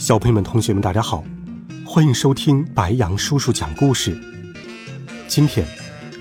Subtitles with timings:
[0.00, 1.22] 小朋友们、同学们，大家好，
[1.84, 4.18] 欢迎收听白羊叔叔讲故事。
[5.28, 5.66] 今天，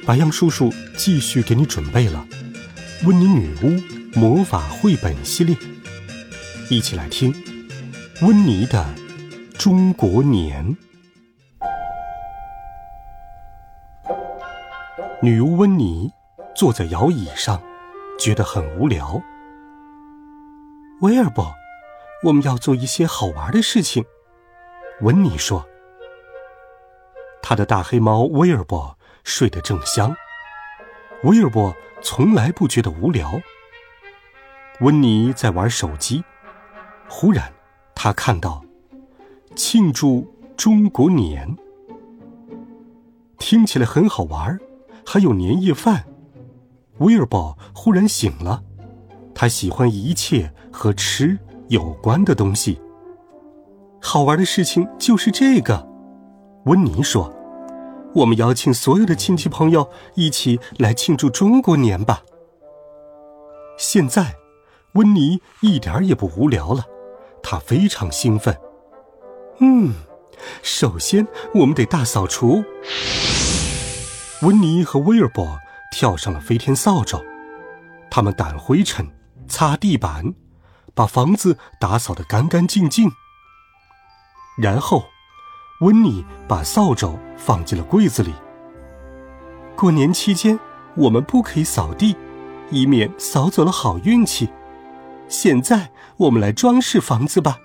[0.06, 2.28] 白羊叔叔继续给你准备了
[3.08, 5.56] 《温妮女巫魔法绘本》系列，
[6.70, 7.34] 一起来听
[8.22, 8.86] 温妮的
[9.58, 10.76] 中国年。
[15.22, 16.12] 女巫温妮
[16.54, 17.62] 坐在摇椅上，
[18.20, 19.22] 觉得很无聊。
[21.00, 21.50] 威尔伯。
[22.24, 24.06] 我们要做一些好玩的事情，
[25.02, 25.66] 温妮说。
[27.42, 30.14] 他的大黑猫威尔伯睡得正香。
[31.24, 33.40] 威尔伯从来不觉得无聊。
[34.82, 36.24] 温妮在玩手机，
[37.08, 37.52] 忽然
[37.96, 38.64] 他看到
[39.56, 41.58] “庆祝中国年”，
[43.40, 44.60] 听起来很好玩，
[45.06, 46.06] 还有年夜饭。
[46.98, 48.64] 威尔伯忽然醒了，
[49.34, 51.40] 他喜欢一切和吃。
[51.70, 52.82] 有关的东西，
[54.02, 55.88] 好玩的事情就是这个。
[56.66, 57.32] 温妮说
[58.16, 62.24] ：“我们邀请所有的亲戚朋友一起来庆祝中国年吧。”
[63.78, 64.34] 现在，
[64.94, 66.84] 温妮一点也不无聊了，
[67.44, 68.58] 她非常兴奋。
[69.60, 69.94] 嗯，
[70.64, 72.64] 首先我们得大扫除。
[74.42, 75.60] 温妮和威尔伯
[75.92, 77.24] 跳上了飞天扫帚，
[78.10, 79.08] 他们掸灰尘、
[79.48, 80.34] 擦地板。
[80.94, 83.12] 把房子打扫得干干净净。
[84.58, 85.06] 然后，
[85.82, 88.34] 温妮把扫帚放进了柜子里。
[89.76, 90.60] 过年期间，
[90.96, 92.16] 我们不可以扫地，
[92.70, 94.50] 以免扫走了好运气。
[95.30, 97.60] 现在，我们来装饰房子吧。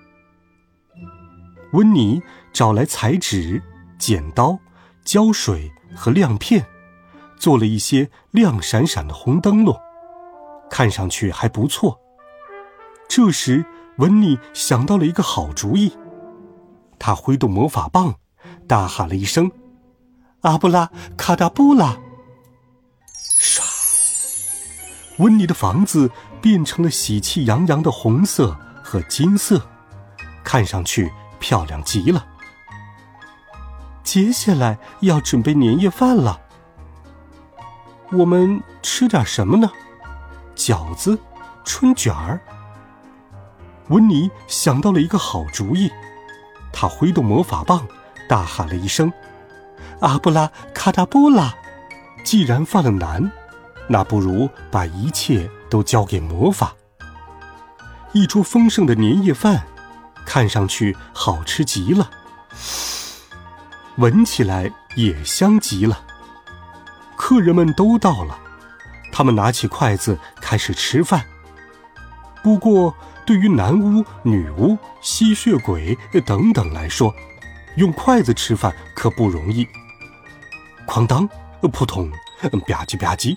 [1.72, 3.60] 温妮找来彩纸、
[3.98, 4.56] 剪刀、
[5.04, 6.64] 胶水和亮片，
[7.36, 9.76] 做了一些亮闪闪的红灯笼，
[10.70, 11.98] 看上去还不错。
[13.08, 13.64] 这时，
[13.98, 15.92] 温妮想到了一个好主意，
[16.98, 18.16] 他挥动魔法棒，
[18.66, 19.52] 大喊了一声
[20.42, 21.96] ：“阿布拉卡达布拉！”
[23.38, 23.62] 唰，
[25.18, 26.10] 温妮的房子
[26.40, 29.64] 变成了喜气洋洋的红色和金色，
[30.42, 32.26] 看上去漂亮极了。
[34.02, 36.40] 接下来要准备年夜饭了，
[38.10, 39.70] 我们吃点什么呢？
[40.56, 41.16] 饺子、
[41.64, 42.40] 春卷儿。
[43.88, 45.90] 温妮想到了一个好主意，
[46.72, 47.86] 他挥动魔法棒，
[48.28, 49.12] 大喊了一声
[50.00, 51.54] ：“阿布拉卡达布拉！”
[52.24, 53.30] 既然犯了难，
[53.86, 56.74] 那不如把一切都交给魔法。
[58.12, 59.66] 一桌丰盛的年夜饭，
[60.24, 62.10] 看上去好吃极了，
[63.96, 66.00] 闻起来也香极了。
[67.16, 68.38] 客人们都到了，
[69.12, 71.24] 他们拿起筷子开始吃饭。
[72.42, 72.94] 不过，
[73.26, 75.96] 对于男巫、女巫、吸血鬼
[76.26, 77.14] 等等来说，
[77.76, 79.66] 用筷子吃饭可不容易。
[80.86, 81.28] 哐当，
[81.72, 82.10] 扑通，
[82.66, 83.34] 吧唧吧唧。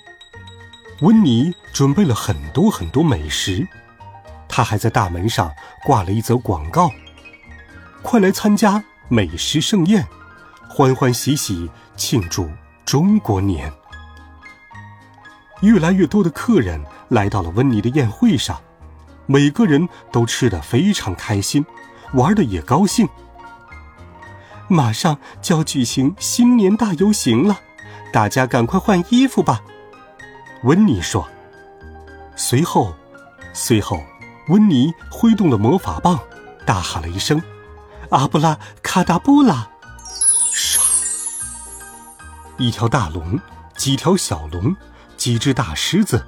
[1.02, 3.66] 温妮准备了很多很多美食，
[4.50, 5.52] 他还在大门上
[5.86, 6.92] 挂了一则广告
[8.04, 10.06] ：“快来参加美食盛宴，
[10.68, 12.50] 欢欢喜喜庆祝
[12.84, 13.72] 中国年。”
[15.62, 18.60] 越来越多的客人来到了温妮的宴会上。
[19.28, 21.64] 每个人都吃得非常开心，
[22.14, 23.08] 玩的也高兴。
[24.68, 27.60] 马上就要举行新年大游行了，
[28.12, 29.62] 大家赶快换衣服吧。
[30.64, 31.28] 温妮说。
[32.36, 32.96] 随后，
[33.52, 34.00] 随后，
[34.50, 36.20] 温妮挥动了魔法棒，
[36.66, 37.42] 大喊了一声
[38.12, 39.68] ：“阿布拉卡达布拉！”
[40.54, 40.80] 唰，
[42.58, 43.40] 一条大龙，
[43.76, 44.76] 几条小龙，
[45.18, 46.24] 几只大狮子。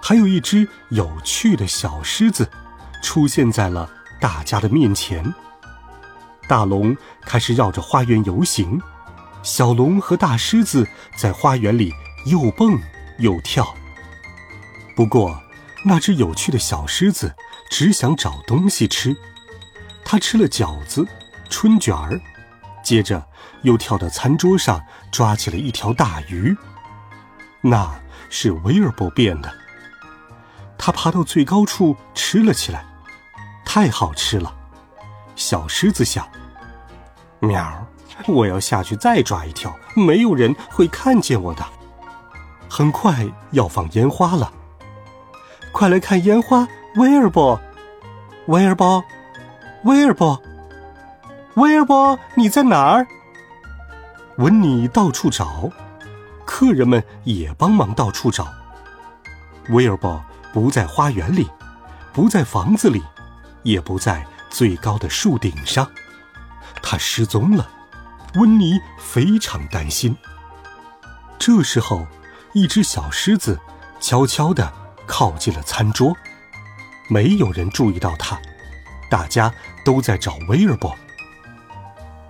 [0.00, 2.48] 还有一只有趣的小狮子，
[3.02, 3.88] 出现在了
[4.20, 5.32] 大家的面前。
[6.48, 8.80] 大龙开始绕着花园游行，
[9.42, 10.86] 小龙和大狮子
[11.16, 11.92] 在花园里
[12.26, 12.80] 又蹦
[13.18, 13.74] 又跳。
[14.96, 15.40] 不过，
[15.84, 17.34] 那只有趣的小狮子
[17.70, 19.16] 只想找东西吃，
[20.04, 21.06] 它吃了饺子、
[21.48, 22.20] 春卷儿，
[22.82, 23.24] 接着
[23.62, 24.82] 又跳到餐桌上
[25.12, 26.56] 抓起了一条大鱼。
[27.60, 27.94] 那
[28.28, 29.54] 是威尔伯变的。
[30.82, 32.82] 他爬到最高处吃了起来，
[33.66, 34.50] 太好吃了。
[35.36, 36.26] 小狮子想，
[37.38, 37.86] 喵，
[38.26, 41.62] 我要下去再抓一条，没有人会看见我的。
[42.66, 44.50] 很快要放烟花了，
[45.70, 46.66] 快来看烟花，
[46.96, 47.60] 威尔伯，
[48.46, 49.04] 威尔伯，
[49.84, 50.40] 威尔伯，
[51.56, 53.06] 威尔伯，你在哪儿？
[54.38, 55.68] 温妮到处找，
[56.46, 58.48] 客人们也帮忙到处找。
[59.68, 61.48] 威尔伯不在花园里，
[62.12, 63.02] 不在房子里，
[63.62, 65.90] 也不在最高的树顶上，
[66.82, 67.68] 他失踪了。
[68.34, 70.16] 温妮非常担心。
[71.38, 72.06] 这时候。
[72.52, 73.56] 一只小狮子
[74.00, 74.72] 悄悄地
[75.06, 76.12] 靠近了餐桌，
[77.08, 78.36] 没有人注意到它，
[79.08, 79.54] 大家
[79.84, 80.92] 都在找威尔伯。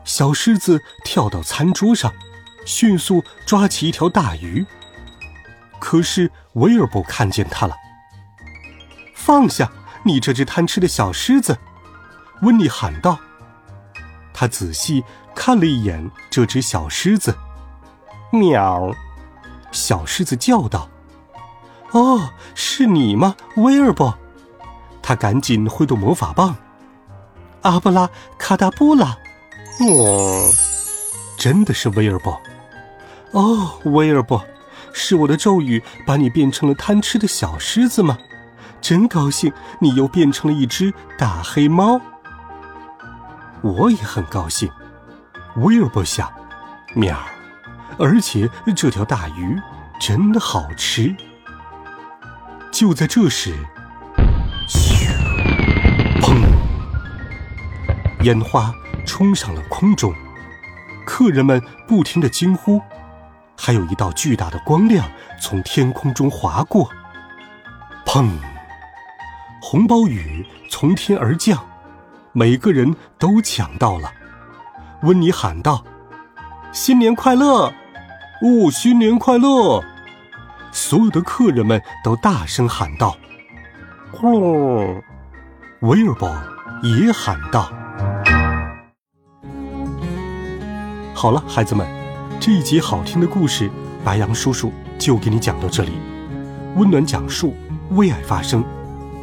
[0.04, 2.12] 小狮子跳到餐桌上，
[2.66, 4.66] 迅速抓起一条大鱼。
[5.78, 7.74] 可是威尔伯看见它了，
[9.30, 9.70] 放下
[10.02, 11.56] 你这只贪吃的小狮子！
[12.42, 13.16] 温妮喊道。
[14.34, 15.04] 他仔细
[15.36, 17.32] 看了一眼这只小狮子，
[18.32, 18.92] 喵。
[19.70, 20.88] 小狮子叫道
[21.94, 24.18] ：“哦，是你吗，威尔伯？”
[25.00, 26.56] 他赶紧挥动魔法棒
[27.62, 29.16] ，“阿布拉卡达布拉！”
[29.78, 30.50] 哦，
[31.38, 32.42] 真的是威尔伯！
[33.30, 34.44] 哦，威尔伯，
[34.92, 38.18] 是我的咒语把你变成了贪吃的小狮子吗？
[38.80, 42.00] 真高兴，你又变成了一只大黑猫。
[43.62, 44.70] 我也很高兴，
[45.56, 46.32] 威尔伯想，
[46.94, 47.16] 喵。
[47.98, 49.60] 而且这条大鱼
[50.00, 51.14] 真的好吃。
[52.72, 53.54] 就在这时，
[54.66, 55.10] 咻！
[56.22, 56.40] 砰！
[58.22, 58.72] 烟花
[59.04, 60.14] 冲上了空中，
[61.04, 62.80] 客人们不停的惊呼，
[63.58, 65.06] 还有一道巨大的光亮
[65.38, 66.88] 从天空中划过。
[68.06, 68.30] 砰！
[69.60, 71.62] 红包雨从天而降，
[72.32, 74.10] 每个人都抢到了。
[75.02, 75.84] 温妮喊道
[76.72, 77.72] ：“新年快乐！”
[78.42, 79.84] 哦，新年快乐！
[80.72, 83.14] 所有的客人们都大声喊道
[84.10, 84.96] ：“呼！”
[85.80, 86.28] 威尔伯
[86.82, 87.70] 也喊道
[91.14, 91.86] ：“好了，孩子们，
[92.40, 93.70] 这一集好听的故事，
[94.02, 95.92] 白羊叔叔就给你讲到这里。
[96.76, 97.54] 温暖讲述，
[97.90, 98.64] 为爱发声。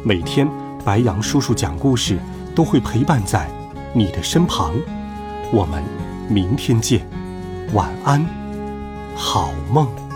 [0.04, 0.48] 每天，
[0.84, 2.18] 白羊叔叔讲故事
[2.54, 3.48] 都会陪伴在
[3.92, 4.72] 你的身旁。
[5.52, 5.82] 我们
[6.28, 7.06] 明天见，
[7.72, 8.24] 晚安。
[9.14, 10.07] 好梦。